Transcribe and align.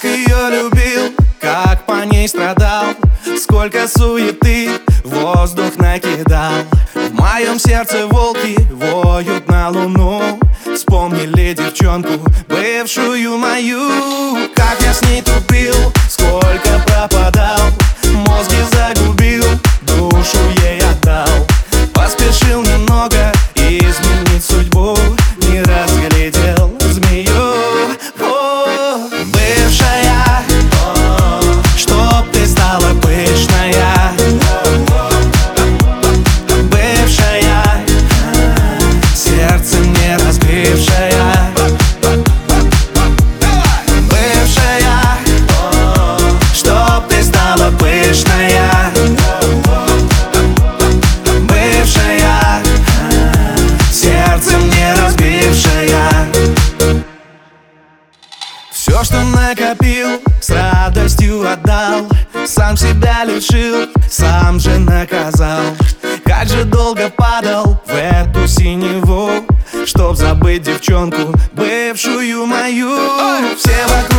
Как 0.00 0.10
ее 0.10 0.48
любил, 0.50 1.14
как 1.38 1.84
по 1.84 2.04
ней 2.06 2.26
страдал. 2.26 2.94
Сколько 3.38 3.86
суеты 3.86 4.70
воздух 5.04 5.76
накидал. 5.76 6.52
В 6.94 7.12
моем 7.12 7.58
сердце 7.58 8.06
волки 8.06 8.56
воют 8.72 9.46
на 9.48 9.68
луну. 9.68 10.40
Вспомнили 10.74 11.52
девчонку, 11.52 12.12
бывшую 12.48 13.36
мою. 13.36 14.48
Как 14.54 14.80
я 14.80 14.94
с 14.94 15.02
ней 15.02 15.20
тупил, 15.20 15.74
Все, 59.00 59.14
что 59.14 59.24
накопил, 59.24 60.20
с 60.42 60.50
радостью 60.50 61.50
отдал. 61.50 62.06
Сам 62.44 62.76
себя 62.76 63.24
лишил, 63.24 63.88
сам 64.10 64.60
же 64.60 64.78
наказал. 64.78 65.62
Как 66.22 66.46
же 66.48 66.64
долго 66.64 67.08
падал 67.08 67.82
в 67.86 67.94
эту 67.94 68.46
синеву 68.46 69.30
Чтоб 69.86 70.16
забыть 70.16 70.62
девчонку, 70.62 71.32
бывшую 71.52 72.44
мою. 72.44 72.94
Все 73.56 73.86
вокруг 73.88 74.09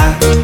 ¡Gracias! 0.00 0.39